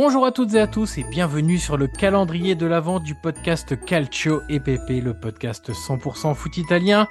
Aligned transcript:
Bonjour 0.00 0.24
à 0.24 0.30
toutes 0.30 0.54
et 0.54 0.60
à 0.60 0.68
tous 0.68 0.96
et 0.98 1.02
bienvenue 1.02 1.58
sur 1.58 1.76
le 1.76 1.88
calendrier 1.88 2.54
de 2.54 2.66
l'avant 2.66 3.00
du 3.00 3.16
podcast 3.16 3.76
Calcio 3.84 4.42
EPP, 4.48 5.02
le 5.02 5.12
podcast 5.12 5.72
100% 5.72 6.36
foot 6.36 6.56
italien. 6.56 7.08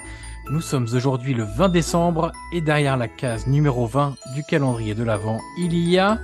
Nous 0.51 0.61
sommes 0.61 0.87
aujourd'hui 0.93 1.33
le 1.33 1.43
20 1.43 1.67
décembre 1.67 2.31
et 2.53 2.61
derrière 2.61 2.95
la 2.95 3.09
case 3.09 3.45
numéro 3.45 3.87
20 3.87 4.15
du 4.35 4.43
calendrier 4.45 4.95
de 4.95 5.03
l'avant, 5.03 5.41
il 5.59 5.77
y 5.77 5.97
a 5.97 6.17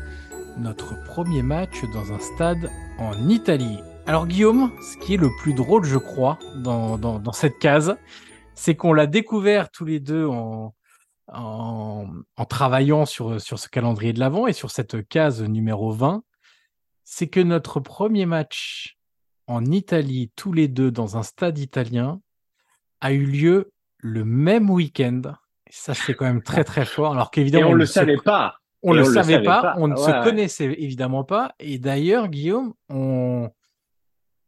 notre 0.58 0.96
premier 1.04 1.42
match 1.42 1.84
dans 1.94 2.14
un 2.14 2.20
stade 2.20 2.72
en 2.98 3.28
Italie. 3.28 3.80
Alors 4.06 4.26
Guillaume, 4.26 4.72
ce 4.82 5.06
qui 5.06 5.16
est 5.16 5.18
le 5.18 5.32
plus 5.42 5.54
drôle 5.54 5.84
je 5.84 5.98
crois 5.98 6.40
dans, 6.56 7.34
cette 7.34 7.60
case, 7.60 7.98
c'est 8.56 8.76
qu'on 8.76 8.94
l'a 8.94 9.06
découvert 9.06 9.70
tous 9.70 9.84
les 9.84 10.00
deux 10.00 10.26
en, 10.26 10.74
travaillant 12.48 13.06
sur, 13.06 13.42
sur 13.42 13.60
ce 13.60 13.68
calendrier 13.68 14.14
de 14.14 14.22
l'avant 14.22 14.48
et 14.48 14.54
sur 14.54 14.72
cette 14.72 15.06
case 15.10 15.44
numéro 15.44 15.92
20 15.92 16.24
c'est 17.04 17.28
que 17.28 17.40
notre 17.40 17.80
premier 17.80 18.26
match 18.26 18.98
en 19.48 19.66
Italie, 19.66 20.32
tous 20.36 20.54
les 20.54 20.68
deux 20.68 20.92
dans 20.92 21.18
un 21.18 21.24
stade 21.24 21.58
italien, 21.58 22.22
a 23.02 23.12
eu 23.12 23.26
lieu 23.26 23.72
le 23.98 24.24
même 24.24 24.70
week-end. 24.70 25.22
Ça, 25.70 25.94
c'est 25.94 26.14
quand 26.14 26.26
même 26.26 26.44
très 26.44 26.64
très 26.64 26.86
fort. 26.86 27.14
Alors 27.14 27.32
qu'évidemment, 27.32 27.70
on 27.70 27.74
ne 27.74 27.78
le 27.78 27.86
savait 27.86 28.18
pas. 28.18 28.58
On 28.86 28.94
ne 28.94 29.00
le, 29.00 29.06
savait 29.06 29.42
pas, 29.42 29.76
on 29.78 29.88
ne 29.88 29.96
se 29.96 30.24
connaissait 30.26 30.66
évidemment 30.78 31.24
pas. 31.24 31.54
Et 31.58 31.78
d'ailleurs, 31.78 32.28
Guillaume, 32.28 32.74
on, 32.90 33.50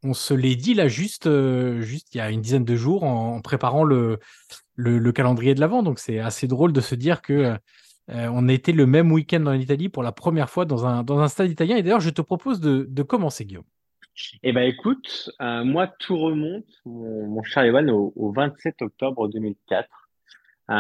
on 0.04 0.14
se 0.14 0.34
l'est 0.34 0.58
dit 0.58 0.74
là 0.74 0.90
juste, 0.90 1.26
euh, 1.28 1.80
juste 1.80 2.14
il 2.14 2.18
y 2.18 2.22
a 2.22 2.30
une 2.30 2.42
dizaine 2.42 2.66
de 2.66 2.76
jours 2.76 3.06
en, 3.06 3.40
préparant 3.40 3.86
le, 3.86 4.20
le, 4.76 5.00
le 5.00 5.12
calendrier 5.14 5.56
de 5.56 5.62
l'avant. 5.62 5.84
Donc 5.84 6.00
c'est 6.00 6.20
assez 6.20 6.48
drôle 6.48 6.74
de 6.74 6.82
se 6.82 6.96
dire 6.96 7.22
que 7.22 7.58
euh, 8.12 8.30
on 8.32 8.48
a 8.48 8.54
été 8.54 8.72
le 8.72 8.86
même 8.86 9.12
week-end 9.12 9.46
en 9.48 9.54
Italie 9.54 9.90
pour 9.90 10.04
la 10.04 10.12
première 10.12 10.50
fois 10.50 10.66
dans 10.66 10.86
un, 10.86 11.04
dans 11.04 11.20
un 11.20 11.28
stade 11.28 11.50
italien. 11.50 11.78
Et 11.78 11.84
d'ailleurs, 11.84 12.02
je 12.02 12.12
te 12.12 12.22
propose 12.22 12.60
de, 12.60 12.86
de 12.88 13.04
commencer, 13.04 13.46
Guillaume. 13.46 13.64
Eh 14.44 14.54
ben, 14.54 14.62
écoute, 14.62 15.32
euh, 15.42 15.64
moi, 15.66 15.88
tout 16.00 16.18
remonte, 16.18 16.66
mon, 16.86 17.44
cher 17.44 17.64
Evan, 17.64 17.90
au, 17.90 18.32
27 18.32 18.82
octobre 18.82 19.28
2004. 19.28 19.90
Euh, 20.70 20.74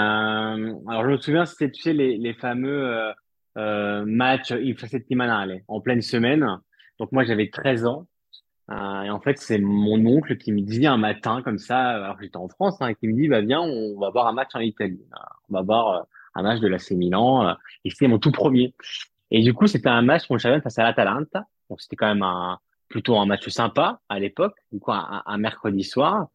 alors, 0.88 1.04
je 1.04 1.10
me 1.10 1.18
souviens, 1.18 1.46
c'était, 1.46 1.72
tu 1.72 1.82
sais, 1.82 1.94
les, 1.94 2.18
les 2.18 2.34
fameux 2.34 3.12
matchs 3.56 4.52
Il 4.52 4.78
settimanale 4.78 5.62
en 5.68 5.82
pleine 5.82 6.02
semaine. 6.02 6.48
Donc, 7.00 7.12
moi, 7.12 7.24
j'avais 7.24 7.50
13 7.50 7.86
ans. 7.88 8.06
et 8.70 9.10
en 9.10 9.20
fait, 9.20 9.38
c'est 9.40 9.58
mon 9.60 10.06
oncle 10.06 10.38
qui 10.38 10.54
me 10.54 10.62
dit 10.62 10.86
un 10.86 10.98
matin, 10.98 11.42
comme 11.42 11.58
ça, 11.58 11.90
alors 11.90 12.18
j'étais 12.22 12.38
en 12.38 12.48
France, 12.48 12.78
hein, 12.82 12.94
qui 12.94 13.08
me 13.08 13.14
dit, 13.14 13.28
bah, 13.28 13.42
viens, 13.42 13.62
on 13.62 14.00
va 14.00 14.12
voir 14.12 14.28
un 14.28 14.34
match 14.34 14.52
en 14.54 14.60
Italie. 14.60 15.02
On 15.50 15.56
va 15.56 15.62
voir 15.62 16.06
un 16.36 16.44
match 16.44 16.60
de 16.60 16.68
l'AC 16.68 16.92
Milan. 16.92 17.48
Euh, 17.48 17.54
et 17.84 17.90
c'était 17.90 18.08
mon 18.08 18.20
tout 18.20 18.32
premier. 18.32 18.74
Et 19.32 19.42
du 19.42 19.54
coup, 19.54 19.68
c'était 19.68 19.90
un 19.90 20.02
match 20.02 20.28
contre 20.28 20.42
Chavannes 20.42 20.62
face 20.62 20.78
à 20.78 20.84
l'Atalanta. 20.84 21.46
Donc, 21.70 21.82
c'était 21.82 21.96
quand 21.96 22.08
même 22.08 22.24
un, 22.24 22.60
plutôt 22.90 23.18
un 23.18 23.26
match 23.26 23.48
sympa 23.50 24.00
à 24.10 24.20
l'époque, 24.20 24.56
du 24.72 24.80
coup, 24.80 24.92
un, 24.92 25.24
un 25.26 25.38
mercredi 25.38 25.84
soir, 25.84 26.28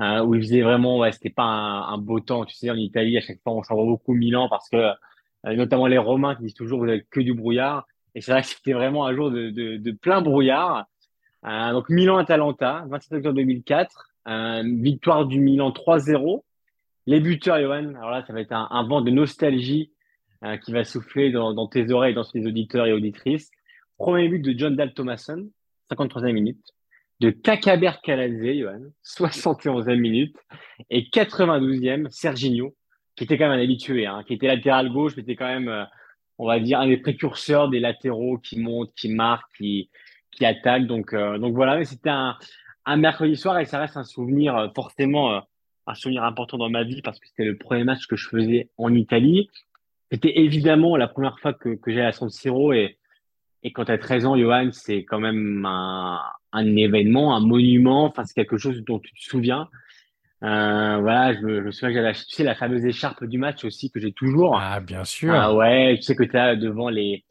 euh, 0.00 0.22
où 0.22 0.34
il 0.34 0.42
faisait 0.42 0.62
vraiment, 0.62 0.98
ouais, 0.98 1.12
c'était 1.12 1.30
pas 1.30 1.44
un, 1.44 1.98
beau 1.98 2.20
temps. 2.20 2.44
Tu 2.44 2.54
sais, 2.54 2.70
en 2.70 2.76
Italie, 2.76 3.16
à 3.16 3.20
chaque 3.20 3.40
fois, 3.42 3.54
on 3.54 3.62
s'en 3.62 3.74
voit 3.74 3.84
beaucoup 3.84 4.12
Milan 4.12 4.48
parce 4.48 4.68
que, 4.68 4.76
euh, 4.76 5.56
notamment 5.56 5.86
les 5.86 5.98
Romains 5.98 6.34
qui 6.34 6.42
disent 6.42 6.54
toujours, 6.54 6.80
vous 6.80 6.88
avez 6.88 7.04
que 7.10 7.20
du 7.20 7.34
brouillard. 7.34 7.86
Et 8.14 8.20
c'est 8.20 8.32
vrai 8.32 8.42
que 8.42 8.48
c'était 8.48 8.72
vraiment 8.72 9.06
un 9.06 9.14
jour 9.14 9.30
de, 9.30 9.50
de, 9.50 9.76
de 9.76 9.90
plein 9.92 10.20
brouillard. 10.20 10.86
Euh, 11.46 11.72
donc, 11.72 11.88
Milan-Atalanta, 11.88 12.84
27 12.88 13.18
octobre 13.18 13.36
2004. 13.36 14.10
Euh, 14.26 14.62
victoire 14.64 15.26
du 15.26 15.40
Milan 15.40 15.70
3-0. 15.70 16.42
Les 17.06 17.20
buteurs, 17.20 17.60
Johan, 17.60 17.94
alors 17.96 18.10
là, 18.10 18.24
ça 18.26 18.32
va 18.32 18.40
être 18.40 18.52
un, 18.52 18.86
vent 18.86 19.02
de 19.02 19.10
nostalgie 19.10 19.92
euh, 20.42 20.56
qui 20.56 20.72
va 20.72 20.84
souffler 20.84 21.30
dans, 21.30 21.66
tes 21.68 21.90
oreilles, 21.90 22.14
dans 22.14 22.24
tes 22.24 22.46
auditeurs 22.46 22.86
et 22.86 22.92
auditrices. 22.92 23.50
Premier 23.98 24.28
but 24.28 24.40
de 24.40 24.58
John 24.58 24.74
Dal 24.74 24.94
Thomason, 24.94 25.48
53e 25.92 26.32
minute. 26.32 26.64
De 27.20 27.30
Kakaber 27.30 27.92
Kaladze, 28.02 28.56
Johan, 28.58 28.80
71e 29.04 29.96
minute. 29.96 30.36
Et 30.88 31.02
92e, 31.02 32.08
Serginho, 32.10 32.74
qui 33.16 33.24
était 33.24 33.36
quand 33.36 33.48
même 33.48 33.58
un 33.58 33.62
habitué, 33.62 34.06
hein, 34.06 34.22
qui 34.26 34.34
était 34.34 34.46
latéral 34.46 34.90
gauche, 34.90 35.12
mais 35.16 35.22
était 35.22 35.36
quand 35.36 35.46
même, 35.46 35.68
euh, 35.68 35.84
on 36.38 36.46
va 36.46 36.58
dire, 36.58 36.80
un 36.80 36.88
des 36.88 36.96
précurseurs 36.96 37.68
des 37.68 37.80
latéraux 37.80 38.38
qui 38.38 38.58
montent, 38.58 38.94
qui 38.94 39.10
marquent, 39.10 39.54
qui, 39.58 39.90
qui 40.30 40.46
attaquent. 40.46 40.86
Donc, 40.86 41.12
euh, 41.12 41.36
donc 41.36 41.54
voilà, 41.54 41.76
mais 41.76 41.84
c'était 41.84 42.10
un, 42.10 42.36
un 42.86 42.96
mercredi 42.96 43.36
soir 43.36 43.58
et 43.58 43.66
ça 43.66 43.78
reste 43.78 43.98
un 43.98 44.04
souvenir 44.04 44.72
forcément 44.74 45.42
un 45.86 45.94
souvenir 45.94 46.24
important 46.24 46.58
dans 46.58 46.70
ma 46.70 46.84
vie 46.84 47.02
parce 47.02 47.18
que 47.18 47.26
c'était 47.28 47.44
le 47.44 47.56
premier 47.56 47.84
match 47.84 48.06
que 48.06 48.16
je 48.16 48.28
faisais 48.28 48.70
en 48.78 48.94
Italie. 48.94 49.50
C'était 50.10 50.38
évidemment 50.38 50.96
la 50.96 51.08
première 51.08 51.38
fois 51.40 51.52
que, 51.52 51.74
que 51.74 51.90
j'allais 51.90 52.06
à 52.06 52.12
San 52.12 52.30
Siro 52.30 52.72
et, 52.72 52.98
et 53.62 53.72
quand 53.72 53.86
tu 53.86 53.92
as 53.92 53.98
13 53.98 54.26
ans, 54.26 54.36
Johan, 54.36 54.70
c'est 54.72 55.04
quand 55.04 55.18
même 55.20 55.64
un, 55.66 56.20
un, 56.52 56.76
événement, 56.76 57.34
un 57.34 57.40
monument. 57.40 58.04
Enfin, 58.04 58.24
c'est 58.24 58.34
quelque 58.34 58.58
chose 58.58 58.82
dont 58.84 58.98
tu 58.98 59.12
te 59.14 59.20
souviens. 59.20 59.68
Euh, 60.42 60.98
voilà, 61.00 61.32
je 61.34 61.40
me, 61.40 61.60
je 61.60 61.66
me 61.66 61.70
souviens 61.70 61.88
que 61.88 61.94
j'avais 61.94 62.08
acheté, 62.08 62.26
tu 62.28 62.34
sais, 62.36 62.44
la 62.44 62.54
fameuse 62.54 62.84
écharpe 62.84 63.24
du 63.24 63.38
match 63.38 63.64
aussi 63.64 63.90
que 63.90 63.98
j'ai 63.98 64.12
toujours. 64.12 64.58
Ah, 64.60 64.80
bien 64.80 65.04
sûr. 65.04 65.32
Ah 65.34 65.54
ouais, 65.54 65.96
tu 65.96 66.02
sais 66.02 66.14
que 66.14 66.24
tu 66.24 66.36
as 66.36 66.54
devant 66.54 66.90
les, 66.90 67.24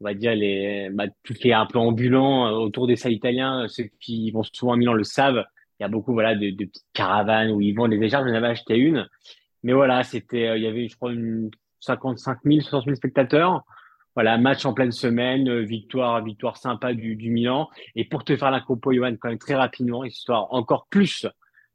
on 0.00 0.04
va 0.04 0.14
dire 0.14 0.34
les, 0.34 0.88
bah, 0.92 1.06
tout 1.24 1.34
qui 1.34 1.48
est 1.48 1.52
un 1.52 1.66
peu 1.66 1.78
ambulant 1.78 2.46
euh, 2.46 2.52
autour 2.52 2.86
des 2.86 2.94
salles 2.94 3.12
italiens, 3.12 3.66
ceux 3.68 3.84
qui 4.00 4.30
vont 4.30 4.44
souvent 4.44 4.74
à 4.74 4.76
Milan 4.76 4.92
le 4.92 5.02
savent 5.02 5.44
il 5.80 5.84
y 5.84 5.86
a 5.86 5.88
beaucoup 5.88 6.12
voilà 6.12 6.34
de, 6.34 6.50
de 6.50 6.64
petites 6.66 6.86
caravanes 6.92 7.50
où 7.50 7.60
ils 7.62 7.72
vendent 7.72 7.90
des 7.90 8.02
écharpes. 8.02 8.26
J'en 8.28 8.34
avais 8.34 8.48
acheté 8.48 8.76
une, 8.76 9.08
mais 9.62 9.72
voilà, 9.72 10.04
c'était, 10.04 10.48
euh, 10.48 10.56
il 10.58 10.62
y 10.62 10.66
avait 10.66 10.88
je 10.88 10.96
crois 10.96 11.12
une 11.12 11.50
55 11.80 12.38
000, 12.44 12.60
60 12.60 12.84
000 12.84 12.96
spectateurs. 12.96 13.64
Voilà, 14.14 14.36
match 14.36 14.66
en 14.66 14.74
pleine 14.74 14.92
semaine, 14.92 15.48
euh, 15.48 15.62
victoire, 15.62 16.22
victoire 16.22 16.58
sympa 16.58 16.92
du, 16.92 17.16
du 17.16 17.30
Milan. 17.30 17.70
Et 17.94 18.04
pour 18.04 18.24
te 18.24 18.36
faire 18.36 18.50
la 18.50 18.60
compo, 18.60 18.92
Johan, 18.92 19.16
quand 19.18 19.30
même 19.30 19.38
très 19.38 19.54
rapidement, 19.54 20.04
histoire 20.04 20.52
encore 20.52 20.86
plus 20.90 21.26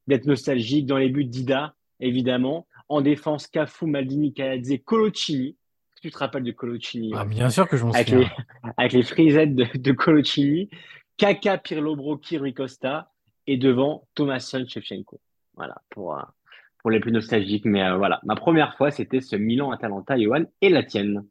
d'être 0.06 0.26
nostalgique 0.26 0.86
dans 0.86 0.98
les 0.98 1.10
buts 1.10 1.26
d'Ida, 1.26 1.74
évidemment. 2.00 2.68
En 2.90 3.02
défense, 3.02 3.48
Cafu, 3.48 3.88
Maldini, 3.88 4.34
Caladze, 4.34 4.76
Colocini. 4.86 5.58
Tu 6.02 6.12
te 6.12 6.18
rappelles 6.20 6.44
de 6.44 6.52
Colocini 6.52 7.14
ah, 7.16 7.26
Bien 7.26 7.50
sûr 7.50 7.68
que 7.68 7.78
je 7.78 7.86
m'en 7.86 7.94
souviens. 7.94 8.30
avec 8.78 8.94
les 8.94 9.02
frisettes 9.02 9.56
de, 9.56 9.66
de 9.74 9.92
Colocini. 9.94 10.70
Kaka, 11.18 11.58
Pirlo, 11.58 11.96
Brocchi, 11.96 12.38
Rui 12.38 12.54
Costa 12.54 13.10
et 13.48 13.58
devant 13.58 14.08
Thomasson 14.16 14.66
Shevchenko. 14.68 15.20
Voilà, 15.56 15.76
pour, 15.90 16.18
euh, 16.18 16.22
pour 16.80 16.92
les 16.92 17.00
plus 17.00 17.12
nostalgiques. 17.12 17.66
Mais 17.66 17.84
euh, 17.84 17.98
voilà, 17.98 18.20
ma 18.24 18.36
première 18.36 18.76
fois, 18.76 18.92
c'était 18.92 19.22
ce 19.22 19.36
Milan-Atalanta, 19.36 20.20
Johan, 20.20 20.44
et 20.62 20.70
la 20.70 20.84
tienne. 20.84 21.26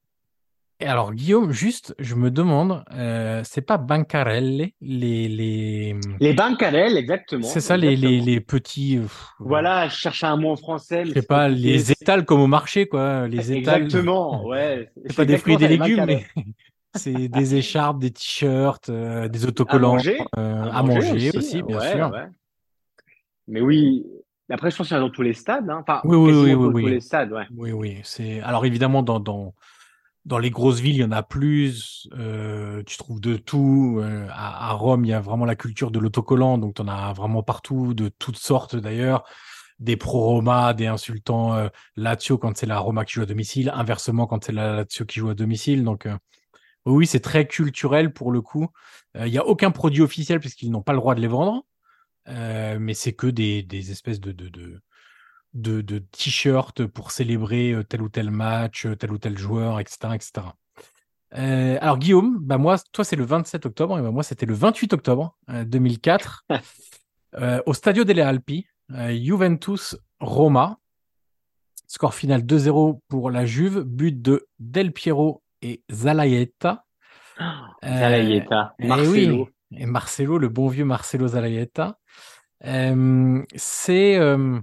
Et 0.81 0.87
alors, 0.87 1.13
Guillaume, 1.15 1.53
juste, 1.53 1.95
je 2.01 2.17
me 2.17 2.33
demande, 2.33 2.85
euh, 2.93 3.43
c'est 3.45 3.63
pas 3.63 3.79
Bancarelle, 3.79 4.71
les, 4.81 5.29
les... 5.29 5.95
Les 6.19 6.35
bancarelles, 6.35 6.97
exactement. 6.97 7.47
C'est 7.47 7.61
ça, 7.61 7.77
les, 7.77 7.95
les, 7.95 8.21
les 8.21 8.41
petits, 8.41 8.99
pff, 9.01 9.29
Voilà, 9.39 9.87
je 9.87 9.95
cherchais 9.95 10.27
un 10.27 10.37
mot 10.37 10.51
en 10.51 10.57
français, 10.57 11.05
je 11.05 11.11
sais 11.11 11.21
c'est 11.21 11.29
pas, 11.29 11.49
les 11.49 11.93
étals 11.93 12.25
comme 12.25 12.41
au 12.41 12.49
marché, 12.49 12.89
quoi. 12.89 13.29
Les 13.29 13.53
étals, 13.53 13.83
Exactement, 13.83 14.45
ouais. 14.47 14.91
c'est 15.07 15.17
pas 15.17 15.25
des 15.25 15.39
fruits 15.39 15.55
et 15.55 15.59
des 15.59 15.69
légumes, 15.69 16.05
mais. 16.07 16.27
C'est 16.95 17.29
des 17.29 17.55
écharpes, 17.55 17.99
des 17.99 18.11
t-shirts, 18.11 18.89
euh, 18.89 19.29
des 19.29 19.45
À 19.45 19.49
autocollants, 19.49 19.95
manger, 19.95 20.19
euh, 20.39 20.63
à 20.63 20.79
à 20.79 20.83
manger 20.83 21.13
manger 21.13 21.29
aussi, 21.29 21.39
aussi, 21.39 21.63
bien 21.63 21.79
ouais, 21.79 21.93
sûr. 21.93 22.11
ouais. 22.11 22.27
Mais 23.49 23.61
oui, 23.61 24.07
après, 24.51 24.71
je 24.71 24.77
pense 24.77 24.91
dans 24.91 25.11
tous 25.11 25.23
les 25.23 25.35
stades, 25.35 25.69
hein. 25.69 25.83
Enfin, 25.83 26.01
Oui, 26.05 26.17
oui, 26.17 26.33
oui, 26.33 26.55
oui, 26.55 26.71
tous, 26.71 26.75
oui. 26.75 26.91
les 26.91 27.01
stades, 27.01 27.33
ouais. 27.33 27.47
Oui, 27.57 27.73
oui. 27.73 28.01
C'est 28.05 28.41
alors 28.41 28.65
évidemment 28.67 29.03
dans, 29.03 29.21
dans 29.21 29.55
dans 30.25 30.39
les 30.39 30.51
grosses 30.51 30.81
villes, 30.81 30.97
il 30.97 31.01
y 31.01 31.05
en 31.05 31.13
a 31.13 31.23
plus. 31.23 32.09
euh, 32.19 32.83
tu 32.87 32.97
trouves 32.97 33.21
de 33.21 33.37
tout. 33.37 33.99
euh, 34.01 34.27
à, 34.31 34.71
à 34.71 34.73
Rome, 34.73 35.05
il 35.05 35.09
y 35.09 35.13
a 35.13 35.21
vraiment 35.21 35.45
la 35.45 35.57
culture 35.57 35.91
de 35.91 35.99
l'autocollant, 35.99 36.57
donc 36.57 36.75
tu 36.75 36.83
en 36.83 36.89
as 36.89 37.13
vraiment 37.13 37.43
partout, 37.43 37.93
de 37.93 38.09
toutes 38.09 38.39
sortes 38.39 38.77
d'ailleurs. 38.77 39.25
Des 39.81 39.97
pro-Roma, 39.97 40.73
des 40.73 40.87
insultants 40.87 41.55
euh, 41.55 41.69
Lazio 41.97 42.39
quand 42.39 42.57
c'est 42.57 42.65
la 42.65 42.79
Roma 42.79 43.05
qui 43.05 43.15
joue 43.15 43.23
à 43.23 43.27
domicile, 43.27 43.71
inversement 43.75 44.27
quand 44.27 44.45
c'est 44.45 44.53
la 44.53 44.77
Lazio 44.77 45.05
qui 45.05 45.19
joue 45.21 45.29
à 45.31 45.35
domicile. 45.35 45.85
Donc 45.85 46.09
oui, 46.87 47.07
c'est 47.07 47.21
très 47.21 47.47
culturel 47.47 48.13
pour 48.13 48.33
le 48.33 48.41
coup. 48.43 48.69
Euh, 49.17 49.27
Il 49.27 49.33
y 49.33 49.39
a 49.39 49.47
aucun 49.47 49.71
produit 49.71 50.03
officiel 50.03 50.41
puisqu'ils 50.41 50.71
n'ont 50.71 50.83
pas 50.83 50.93
le 50.93 50.99
droit 50.99 51.15
de 51.15 51.21
les 51.21 51.29
vendre, 51.29 51.65
euh, 52.29 52.79
mais 52.81 52.95
c'est 52.95 53.13
que 53.13 53.27
des, 53.27 53.63
des 53.63 53.91
espèces 53.91 54.21
de, 54.21 54.33
de, 54.33 54.49
de 54.49 54.81
de, 55.55 55.81
de 55.81 55.99
t-shirts 55.99 56.85
pour 56.87 57.13
célébrer 57.13 57.73
euh, 57.73 57.85
tel 57.85 58.03
ou 58.03 58.09
tel 58.09 58.31
match, 58.31 58.87
euh, 58.87 58.97
tel 58.97 59.13
ou 59.13 59.19
tel 59.19 59.39
joueur, 59.39 59.79
etc. 59.81 60.15
etc. 60.15 60.47
Euh, 61.37 61.79
alors 61.81 61.99
Guillaume, 61.99 62.39
bah 62.41 62.59
moi, 62.59 62.77
toi 62.93 63.05
c'est 63.05 63.17
le 63.17 63.25
27 63.25 63.67
octobre, 63.67 63.99
et 63.99 64.03
bah 64.03 64.11
moi 64.11 64.25
c'était 64.25 64.47
le 64.47 64.55
28 64.55 64.93
octobre 64.93 65.37
euh, 65.51 65.65
2004, 65.65 66.45
euh, 67.37 67.63
au 67.67 67.75
Stadio 67.75 68.03
delle 68.05 68.21
Alpi, 68.21 68.67
euh, 68.93 69.17
Juventus 69.17 69.97
Roma, 70.19 70.79
score 71.87 72.15
final 72.15 72.43
2-0 72.43 73.01
pour 73.09 73.31
la 73.31 73.47
Juve, 73.47 73.83
but 73.83 74.21
de 74.21 74.49
Del 74.59 74.93
Piero 74.93 75.44
et 75.65 75.83
Zalaeta. 75.91 76.85
Euh, 77.83 78.41
eh 78.79 78.87
Marcelo. 78.87 79.49
oui, 79.71 79.77
et 79.77 79.87
Marcelo, 79.87 80.39
le 80.39 80.49
bon 80.49 80.69
vieux 80.69 80.85
Marcelo 80.85 81.27
Zalaeta. 81.27 81.99
Euh, 82.65 83.43
c'est 83.57 84.17
euh, 84.17 84.61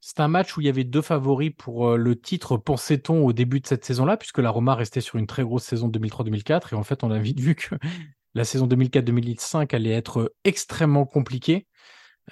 c'est 0.00 0.20
un 0.20 0.28
match 0.28 0.56
où 0.56 0.60
il 0.60 0.66
y 0.66 0.68
avait 0.68 0.84
deux 0.84 1.00
favoris 1.00 1.52
pour 1.56 1.96
le 1.96 2.14
titre, 2.14 2.58
pensait-on, 2.58 3.24
au 3.24 3.32
début 3.32 3.60
de 3.60 3.66
cette 3.66 3.84
saison-là, 3.84 4.18
puisque 4.18 4.38
la 4.38 4.50
Roma 4.50 4.74
restait 4.74 5.00
sur 5.00 5.16
une 5.16 5.26
très 5.26 5.42
grosse 5.42 5.64
saison 5.64 5.88
2003-2004. 5.88 6.74
Et 6.74 6.76
en 6.76 6.82
fait, 6.84 7.02
on 7.02 7.10
a 7.10 7.18
vite 7.18 7.40
vu 7.40 7.54
que 7.54 7.74
la 8.34 8.44
saison 8.44 8.66
2004-2005 8.66 9.74
allait 9.74 9.90
être 9.90 10.34
extrêmement 10.44 11.06
compliquée. 11.06 11.66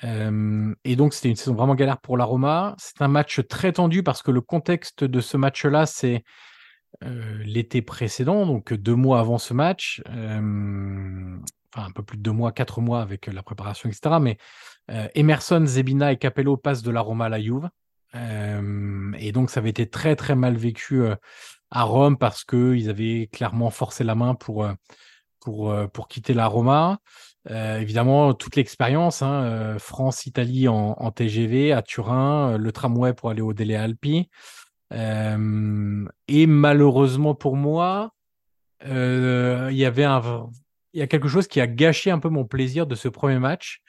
Euh, 0.02 0.74
et 0.84 0.96
donc, 0.96 1.14
c'était 1.14 1.30
une 1.30 1.36
saison 1.36 1.54
vraiment 1.54 1.74
galère 1.74 1.98
pour 1.98 2.16
la 2.16 2.24
Roma. 2.24 2.74
C'est 2.78 3.02
un 3.02 3.08
match 3.08 3.40
très 3.48 3.72
tendu 3.72 4.02
parce 4.02 4.22
que 4.22 4.30
le 4.30 4.40
contexte 4.40 5.04
de 5.04 5.20
ce 5.20 5.36
match-là, 5.36 5.86
c'est 5.86 6.22
euh, 7.02 7.42
l'été 7.44 7.82
précédent, 7.82 8.46
donc 8.46 8.72
deux 8.72 8.94
mois 8.94 9.20
avant 9.20 9.38
ce 9.38 9.52
match. 9.52 10.02
Euh, 10.08 11.36
enfin, 11.74 11.86
un 11.86 11.90
peu 11.90 12.02
plus 12.02 12.16
de 12.16 12.22
deux 12.22 12.32
mois, 12.32 12.52
quatre 12.52 12.80
mois 12.80 13.02
avec 13.02 13.26
la 13.26 13.42
préparation, 13.42 13.88
etc. 13.88 14.16
Mais 14.20 14.38
euh, 14.90 15.08
Emerson, 15.14 15.64
Zebina 15.66 16.12
et 16.12 16.16
Capello 16.16 16.56
passent 16.56 16.82
de 16.82 16.90
la 16.90 17.00
Roma 17.00 17.26
à 17.26 17.28
la 17.28 17.40
Juve. 17.40 17.68
Et 19.18 19.32
donc, 19.32 19.50
ça 19.50 19.58
avait 19.58 19.70
été 19.70 19.90
très, 19.90 20.14
très 20.14 20.36
mal 20.36 20.56
vécu 20.56 21.02
à 21.72 21.82
Rome 21.82 22.16
parce 22.16 22.44
qu'ils 22.44 22.88
avaient 22.88 23.28
clairement 23.32 23.70
forcé 23.70 24.04
la 24.04 24.14
main 24.14 24.36
pour, 24.36 24.68
pour, 25.40 25.74
pour 25.92 26.06
quitter 26.06 26.32
la 26.32 26.46
Roma. 26.46 27.00
Évidemment, 27.50 28.32
toute 28.32 28.54
l'expérience, 28.54 29.20
hein, 29.20 29.78
France-Italie 29.80 30.68
en, 30.68 31.10
TGV, 31.10 31.72
à 31.72 31.82
Turin, 31.82 32.56
le 32.56 32.70
tramway 32.70 33.14
pour 33.14 33.30
aller 33.30 33.42
au 33.42 33.52
Dele 33.52 33.74
Alpi. 33.74 34.30
Euh, 34.92 36.06
et 36.28 36.46
malheureusement 36.46 37.34
pour 37.34 37.56
moi, 37.56 38.12
euh, 38.84 39.68
il 39.70 39.76
y 39.76 39.84
avait 39.84 40.04
un, 40.04 40.50
il 40.92 41.00
y 41.00 41.02
a 41.02 41.06
quelque 41.06 41.28
chose 41.28 41.48
qui 41.48 41.60
a 41.60 41.66
gâché 41.66 42.10
un 42.10 42.18
peu 42.18 42.28
mon 42.28 42.44
plaisir 42.44 42.86
de 42.86 42.94
ce 42.94 43.08
premier 43.08 43.38
match 43.38 43.82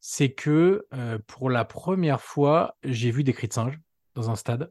c'est 0.00 0.30
que 0.30 0.86
euh, 0.94 1.18
pour 1.26 1.50
la 1.50 1.64
première 1.64 2.22
fois, 2.22 2.76
j'ai 2.82 3.10
vu 3.10 3.24
des 3.24 3.32
cris 3.32 3.48
de 3.48 3.52
singe 3.52 3.78
dans 4.14 4.30
un 4.30 4.36
stade. 4.36 4.70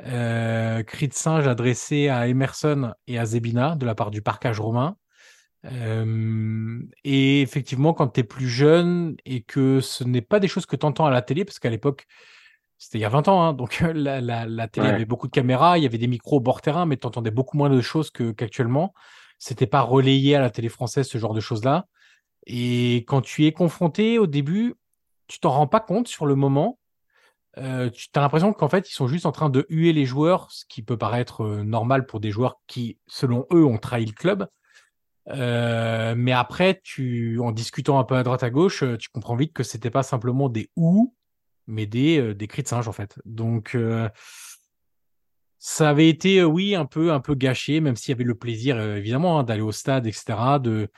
Cris 0.00 1.08
de 1.08 1.12
singe 1.12 1.48
adressés 1.48 2.08
à 2.08 2.28
Emerson 2.28 2.94
et 3.08 3.18
à 3.18 3.26
Zebina 3.26 3.74
de 3.74 3.84
la 3.84 3.96
part 3.96 4.10
du 4.10 4.22
parcage 4.22 4.60
romain. 4.60 4.96
Et 5.64 7.42
effectivement, 7.42 7.92
quand 7.92 8.08
tu 8.08 8.20
es 8.20 8.22
plus 8.22 8.48
jeune 8.48 9.16
et 9.26 9.42
que 9.42 9.80
ce 9.80 10.04
n'est 10.04 10.22
pas 10.22 10.38
des 10.38 10.48
choses 10.48 10.66
que 10.66 10.76
tu 10.76 10.86
entends 10.86 11.04
à 11.04 11.10
la 11.10 11.20
télé, 11.20 11.44
parce 11.44 11.58
qu'à 11.58 11.68
l'époque, 11.68 12.06
c'était 12.78 12.98
il 12.98 13.02
y 13.02 13.04
a 13.04 13.08
20 13.08 13.28
ans, 13.28 13.42
hein, 13.42 13.52
donc 13.52 13.80
la, 13.94 14.20
la, 14.20 14.46
la 14.46 14.68
télé 14.68 14.88
Ouais. 14.88 14.94
avait 14.94 15.04
beaucoup 15.04 15.26
de 15.26 15.32
caméras, 15.32 15.78
il 15.78 15.82
y 15.84 15.86
avait 15.86 15.98
des 15.98 16.06
micros 16.06 16.36
au 16.36 16.40
bord 16.40 16.60
terrain, 16.60 16.86
mais 16.86 16.96
tu 16.96 17.06
entendais 17.06 17.30
beaucoup 17.30 17.56
moins 17.56 17.70
de 17.70 17.80
choses 17.80 18.10
qu'actuellement. 18.10 18.94
C'était 19.38 19.66
pas 19.66 19.80
relayé 19.82 20.34
à 20.36 20.40
la 20.40 20.50
télé 20.50 20.68
française, 20.68 21.06
ce 21.08 21.18
genre 21.18 21.34
de 21.34 21.40
choses-là. 21.40 21.86
Et 22.46 23.04
quand 23.06 23.20
tu 23.20 23.42
y 23.42 23.46
es 23.46 23.52
confronté 23.52 24.18
au 24.18 24.26
début, 24.26 24.74
tu 25.26 25.40
t'en 25.40 25.50
rends 25.50 25.66
pas 25.66 25.80
compte 25.80 26.08
sur 26.08 26.26
le 26.26 26.34
moment. 26.34 26.78
Euh, 27.58 27.90
tu 27.90 28.08
as 28.14 28.20
l'impression 28.20 28.52
qu'en 28.52 28.68
fait, 28.68 28.88
ils 28.88 28.94
sont 28.94 29.08
juste 29.08 29.26
en 29.26 29.32
train 29.32 29.50
de 29.50 29.66
huer 29.68 29.92
les 29.92 30.06
joueurs, 30.06 30.50
ce 30.50 30.64
qui 30.68 30.82
peut 30.82 30.96
paraître 30.96 31.42
euh, 31.44 31.64
normal 31.64 32.06
pour 32.06 32.20
des 32.20 32.30
joueurs 32.30 32.56
qui, 32.66 32.98
selon 33.06 33.46
eux, 33.52 33.64
ont 33.64 33.78
trahi 33.78 34.06
le 34.06 34.12
club. 34.12 34.48
Euh, 35.30 36.14
mais 36.16 36.32
après, 36.32 36.80
tu, 36.82 37.38
en 37.40 37.52
discutant 37.52 37.98
un 37.98 38.04
peu 38.04 38.16
à 38.16 38.22
droite 38.22 38.42
à 38.42 38.50
gauche, 38.50 38.82
euh, 38.82 38.96
tu 38.96 39.08
comprends 39.10 39.36
vite 39.36 39.52
que 39.52 39.62
c'était 39.62 39.90
pas 39.90 40.02
simplement 40.02 40.48
des 40.48 40.70
ou, 40.76 41.14
mais 41.68 41.86
des, 41.86 42.18
euh, 42.18 42.34
des 42.34 42.48
cris 42.48 42.62
de 42.62 42.68
singe 42.68 42.88
en 42.88 42.92
fait. 42.92 43.18
Donc, 43.24 43.74
euh, 43.76 44.08
ça 45.58 45.90
avait 45.90 46.08
été, 46.08 46.40
euh, 46.40 46.44
oui, 46.44 46.74
un 46.74 46.86
peu, 46.86 47.12
un 47.12 47.20
peu 47.20 47.34
gâché, 47.34 47.80
même 47.80 47.96
s'il 47.96 48.10
y 48.10 48.14
avait 48.14 48.24
le 48.24 48.34
plaisir, 48.34 48.80
évidemment, 48.80 49.38
hein, 49.38 49.44
d'aller 49.44 49.62
au 49.62 49.72
stade, 49.72 50.06
etc., 50.06 50.58
de, 50.60 50.88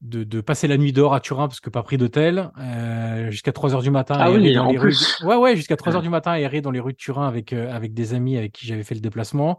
de, 0.00 0.24
de 0.24 0.40
passer 0.40 0.66
la 0.66 0.78
nuit 0.78 0.92
dehors 0.92 1.14
à 1.14 1.20
Turin 1.20 1.46
parce 1.46 1.60
que 1.60 1.68
pas 1.70 1.82
pris 1.82 1.98
d'hôtel, 1.98 2.50
euh, 2.58 3.30
jusqu'à 3.30 3.52
3 3.52 3.74
heures 3.74 3.82
du 3.82 3.90
matin, 3.90 4.16
Ah 4.18 4.30
oui, 4.30 4.54
dans 4.54 4.66
en 4.66 4.72
les 4.72 4.78
rues. 4.78 4.96
Ouais, 5.24 5.36
ouais, 5.36 5.56
jusqu'à 5.56 5.76
3 5.76 5.94
heures 5.94 6.02
du 6.02 6.08
matin, 6.08 6.34
errer 6.34 6.60
dans 6.60 6.70
les 6.70 6.80
rues 6.80 6.92
de 6.92 6.98
Turin 6.98 7.28
avec, 7.28 7.52
euh, 7.52 7.72
avec 7.74 7.92
des 7.92 8.14
amis 8.14 8.36
avec 8.36 8.52
qui 8.52 8.66
j'avais 8.66 8.82
fait 8.82 8.94
le 8.94 9.00
déplacement, 9.00 9.58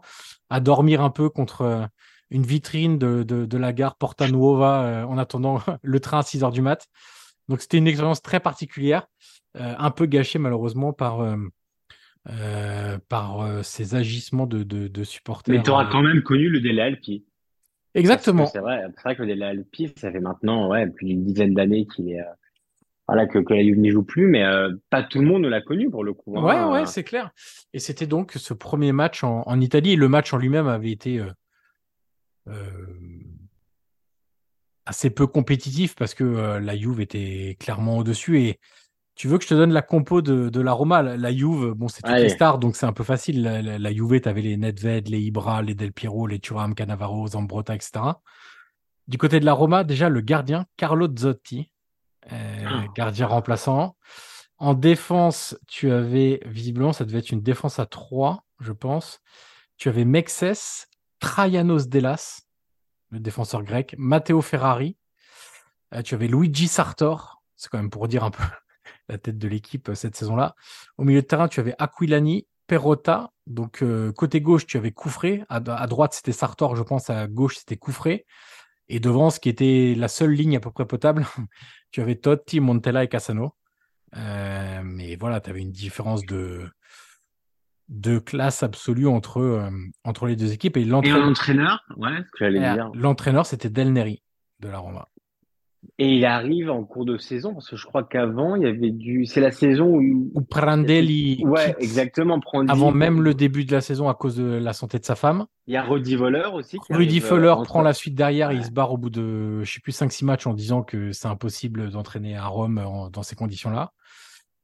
à 0.50 0.60
dormir 0.60 1.00
un 1.00 1.10
peu 1.10 1.28
contre 1.28 1.62
euh, 1.62 1.84
une 2.30 2.42
vitrine 2.42 2.98
de, 2.98 3.22
de, 3.22 3.46
de 3.46 3.58
la 3.58 3.72
gare 3.72 3.96
Porta 3.96 4.28
Nuova 4.28 5.06
en 5.08 5.18
attendant 5.18 5.60
le 5.82 6.00
train 6.00 6.18
à 6.18 6.22
6 6.22 6.42
heures 6.42 6.50
du 6.52 6.62
mat. 6.62 6.86
Donc 7.48 7.60
c'était 7.60 7.78
une 7.78 7.86
expérience 7.86 8.22
très 8.22 8.40
particulière, 8.40 9.06
un 9.54 9.90
peu 9.90 10.06
gâchée 10.06 10.38
malheureusement 10.38 10.92
par, 10.92 11.20
euh, 11.20 11.36
euh, 12.30 12.98
par 13.08 13.42
euh, 13.42 13.62
ces 13.62 13.94
agissements 13.94 14.46
de, 14.46 14.62
de, 14.62 14.88
de 14.88 15.04
supporters. 15.04 15.54
Mais 15.54 15.62
tu 15.62 15.70
auras 15.70 15.86
euh. 15.86 15.90
quand 15.90 16.02
même 16.02 16.22
connu 16.22 16.48
le 16.48 16.60
Dele 16.60 16.80
Alpi. 16.80 17.24
Exactement. 17.94 18.46
c'est 18.46 18.60
vrai, 18.60 18.82
vrai 19.04 19.16
que 19.16 19.22
le 19.22 19.28
Dele 19.28 19.42
Alpi, 19.42 19.92
ça 19.96 20.10
fait 20.10 20.20
maintenant 20.20 20.70
ouais, 20.70 20.86
plus 20.86 21.06
d'une 21.06 21.24
dizaine 21.24 21.52
d'années 21.52 21.86
qu'il 21.86 22.10
est, 22.10 22.20
euh, 22.20 22.34
voilà, 23.06 23.26
que, 23.26 23.38
que 23.40 23.52
la 23.52 23.62
Juve 23.62 23.78
n'y 23.78 23.90
joue 23.90 24.04
plus, 24.04 24.26
mais 24.28 24.44
euh, 24.44 24.72
pas 24.88 25.02
tout 25.02 25.18
le 25.18 25.26
monde 25.26 25.42
ne 25.42 25.48
l'a 25.48 25.60
connu 25.60 25.90
pour 25.90 26.04
le 26.04 26.14
coup. 26.14 26.32
Ouais, 26.32 26.54
hein. 26.54 26.72
ouais, 26.72 26.86
c'est 26.86 27.04
clair. 27.04 27.32
Et 27.74 27.78
c'était 27.78 28.06
donc 28.06 28.32
ce 28.36 28.54
premier 28.54 28.92
match 28.92 29.24
en, 29.24 29.42
en 29.46 29.60
Italie. 29.60 29.92
Et 29.92 29.96
le 29.96 30.08
match 30.08 30.32
en 30.32 30.38
lui-même 30.38 30.68
avait 30.68 30.92
été 30.92 31.18
euh, 31.18 31.26
euh, 32.48 32.54
assez 34.86 35.10
peu 35.10 35.26
compétitif 35.26 35.94
parce 35.94 36.14
que 36.14 36.24
euh, 36.24 36.60
la 36.60 36.76
Juve 36.76 37.00
était 37.00 37.56
clairement 37.60 37.98
au-dessus. 37.98 38.40
Et 38.40 38.60
tu 39.14 39.28
veux 39.28 39.36
que 39.38 39.44
je 39.44 39.48
te 39.50 39.54
donne 39.54 39.72
la 39.72 39.82
compo 39.82 40.22
de, 40.22 40.48
de 40.48 40.60
la 40.60 40.72
Roma? 40.72 41.02
La, 41.02 41.16
la 41.16 41.32
Juve, 41.32 41.72
bon, 41.74 41.88
c'est 41.88 42.02
toutes 42.02 42.10
les 42.12 42.20
Allez. 42.22 42.28
stars, 42.30 42.58
donc 42.58 42.76
c'est 42.76 42.86
un 42.86 42.92
peu 42.92 43.04
facile. 43.04 43.42
La, 43.42 43.60
la, 43.62 43.78
la 43.78 43.92
Juve, 43.92 44.20
t'avais 44.20 44.40
les 44.42 44.56
Nedved, 44.56 45.08
les 45.08 45.20
Ibra, 45.20 45.62
les 45.62 45.74
Del 45.74 45.92
Piero, 45.92 46.26
les 46.26 46.38
Thuram, 46.38 46.74
Cannavaro, 46.74 47.26
Zambrotta, 47.28 47.74
etc. 47.74 47.92
Du 49.08 49.18
côté 49.18 49.40
de 49.40 49.44
la 49.44 49.52
Roma, 49.52 49.84
déjà 49.84 50.08
le 50.08 50.20
gardien, 50.20 50.66
Carlo 50.76 51.08
Zotti, 51.16 51.70
euh, 52.32 52.36
Oh. 52.70 52.92
gardien 52.94 53.26
remplaçant. 53.26 53.96
En 54.58 54.74
défense, 54.74 55.58
tu 55.66 55.90
avais, 55.90 56.40
visiblement, 56.46 56.92
ça 56.92 57.04
devait 57.04 57.18
être 57.18 57.30
une 57.32 57.42
défense 57.42 57.78
à 57.80 57.86
3, 57.86 58.44
je 58.60 58.72
pense. 58.72 59.18
Tu 59.76 59.88
avais 59.88 60.04
Mexes, 60.04 60.86
Traianos 61.18 61.88
Delas, 61.88 62.42
le 63.10 63.18
défenseur 63.18 63.62
grec, 63.64 63.94
Matteo 63.98 64.40
Ferrari. 64.40 64.96
Euh, 65.94 66.02
tu 66.02 66.14
avais 66.14 66.28
Luigi 66.28 66.68
Sartor, 66.68 67.42
c'est 67.56 67.68
quand 67.68 67.78
même 67.78 67.90
pour 67.90 68.06
dire 68.08 68.22
un 68.24 68.30
peu 68.30 68.42
la 69.08 69.18
tête 69.18 69.38
de 69.38 69.48
l'équipe 69.48 69.88
euh, 69.88 69.94
cette 69.94 70.16
saison-là. 70.16 70.54
Au 70.98 71.04
milieu 71.04 71.22
de 71.22 71.26
terrain, 71.26 71.48
tu 71.48 71.60
avais 71.60 71.74
Aquilani, 71.78 72.46
Perrotta. 72.66 73.30
Donc, 73.46 73.82
euh, 73.82 74.12
côté 74.12 74.40
gauche, 74.40 74.66
tu 74.66 74.76
avais 74.76 74.92
Coufré. 74.92 75.44
À, 75.48 75.56
à 75.56 75.86
droite, 75.86 76.14
c'était 76.14 76.32
Sartor, 76.32 76.76
je 76.76 76.82
pense. 76.82 77.10
À 77.10 77.26
gauche, 77.26 77.56
c'était 77.56 77.76
Coufré. 77.76 78.26
Et 78.88 79.00
devant, 79.00 79.30
ce 79.30 79.40
qui 79.40 79.48
était 79.48 79.94
la 79.96 80.08
seule 80.08 80.32
ligne 80.32 80.56
à 80.56 80.60
peu 80.60 80.70
près 80.70 80.86
potable, 80.86 81.24
tu 81.90 82.00
avais 82.00 82.16
Totti, 82.16 82.60
Montella 82.60 83.04
et 83.04 83.08
Cassano. 83.08 83.54
Euh, 84.16 84.82
mais 84.84 85.16
voilà, 85.16 85.40
tu 85.40 85.50
avais 85.50 85.60
une 85.60 85.72
différence 85.72 86.24
de, 86.26 86.68
de 87.88 88.18
classe 88.18 88.62
absolue 88.62 89.06
entre, 89.06 89.40
euh, 89.40 89.70
entre 90.04 90.26
les 90.26 90.36
deux 90.36 90.52
équipes. 90.52 90.76
Et 90.76 90.84
l'entraîneur, 90.84 91.84
ouais, 91.96 92.18
ce 92.18 92.22
que 92.22 92.38
j'allais 92.40 92.58
et, 92.58 92.74
dire. 92.74 92.90
l'entraîneur, 92.94 93.46
c'était 93.46 93.70
Del 93.70 93.92
Neri 93.92 94.22
de 94.60 94.68
la 94.68 94.78
Roma. 94.78 95.08
Et 95.98 96.14
il 96.14 96.24
arrive 96.24 96.70
en 96.70 96.84
cours 96.84 97.04
de 97.04 97.18
saison, 97.18 97.54
parce 97.54 97.68
que 97.68 97.74
je 97.76 97.86
crois 97.86 98.04
qu'avant, 98.04 98.54
il 98.54 98.62
y 98.62 98.66
avait 98.66 98.90
du. 98.92 99.26
C'est 99.26 99.40
la 99.40 99.50
saison 99.50 99.86
où. 99.96 100.30
Ou 100.32 100.40
Prandelli, 100.42 101.42
Ouais, 101.44 101.74
exactement. 101.80 102.40
Avant 102.68 102.92
même 102.92 103.20
le 103.20 103.34
début 103.34 103.64
de 103.64 103.72
la 103.72 103.80
saison 103.80 104.08
à 104.08 104.14
cause 104.14 104.36
de 104.36 104.44
la 104.44 104.72
santé 104.74 104.98
de 105.00 105.04
sa 105.04 105.16
femme. 105.16 105.46
Il 105.66 105.74
y 105.74 105.76
a 105.76 105.82
Rudy 105.82 106.14
Voller 106.14 106.44
aussi. 106.52 106.78
qui 106.78 106.92
Rudy 106.92 107.20
euh, 107.20 107.52
entre- 107.52 107.64
prend 107.64 107.82
la 107.82 107.92
suite 107.94 108.14
derrière 108.14 108.52
et 108.52 108.56
il 108.56 108.64
se 108.64 108.70
barre 108.70 108.92
au 108.92 108.96
bout 108.96 109.10
de, 109.10 109.62
je 109.64 109.72
sais 109.72 109.80
plus, 109.80 109.92
5-6 109.92 110.24
matchs 110.24 110.46
en 110.46 110.54
disant 110.54 110.82
que 110.82 111.10
c'est 111.12 111.28
impossible 111.28 111.90
d'entraîner 111.90 112.36
à 112.36 112.46
Rome 112.46 112.78
en- 112.78 113.10
dans 113.10 113.22
ces 113.24 113.34
conditions-là. 113.34 113.92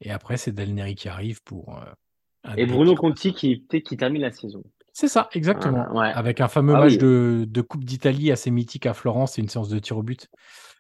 Et 0.01 0.11
après, 0.13 0.37
c'est 0.37 0.53
Del 0.53 0.73
Neri 0.75 0.95
qui 0.95 1.09
arrive 1.09 1.43
pour. 1.43 1.77
euh, 1.79 2.53
Et 2.57 2.67
Bruno 2.67 2.95
Conti 2.95 3.33
qui 3.35 3.65
termine 3.97 4.23
la 4.23 4.31
saison. 4.31 4.63
C'est 4.99 5.07
ça, 5.07 5.29
exactement. 5.33 5.87
Ouais. 5.97 6.11
Avec 6.13 6.41
un 6.41 6.49
fameux 6.49 6.75
Ah 6.75 6.81
match 6.81 6.95
oui. 6.95 6.99
de, 6.99 7.47
de 7.49 7.61
Coupe 7.61 7.85
d'Italie 7.85 8.33
assez 8.33 8.51
mythique 8.51 8.85
à 8.85 8.95
Florence 8.95 9.39
et 9.39 9.43
une 9.43 9.49
séance 9.49 9.69
de 9.69 9.79
tir 9.79 9.97
au 9.97 10.03
but 10.03 10.27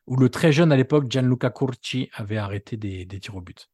où 0.08 0.16
le 0.16 0.28
très 0.28 0.50
jeune 0.50 0.72
à 0.72 0.76
l'époque 0.76 1.04
Gianluca 1.08 1.50
Curci 1.50 2.10
avait 2.12 2.36
arrêté 2.36 2.76
des, 2.76 3.04
des 3.04 3.20
tirs 3.20 3.36
au 3.36 3.40
but. 3.40 3.68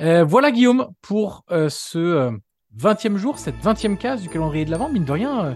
Euh, 0.00 0.22
voilà 0.22 0.52
Guillaume 0.52 0.90
pour 1.02 1.44
euh, 1.50 1.68
ce 1.68 1.98
euh, 1.98 2.30
20e 2.78 3.16
jour, 3.16 3.36
cette 3.36 3.60
20e 3.64 3.96
case 3.96 4.22
du 4.22 4.28
calendrier 4.28 4.64
de 4.64 4.70
l'Avent. 4.70 4.88
Mine 4.90 5.06
de 5.06 5.10
rien, 5.10 5.44
euh, 5.44 5.54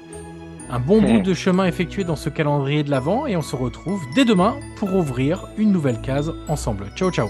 un 0.69 0.81
bon 0.81 1.01
bout 1.01 1.21
de 1.21 1.33
chemin 1.45 1.67
effectué 1.67 2.03
dans 2.03 2.17
ce 2.17 2.29
calendrier 2.29 2.83
de 2.83 2.91
l'Avent 2.91 3.29
et 3.29 3.37
on 3.37 3.43
se 3.43 3.55
retrouve 3.55 4.03
dès 4.17 4.25
demain 4.25 4.57
pour 4.79 4.97
ouvrir 4.97 5.47
une 5.59 5.71
nouvelle 5.71 6.01
case 6.01 6.35
ensemble. 6.49 6.91
Ciao 6.97 7.13
ciao 7.13 7.29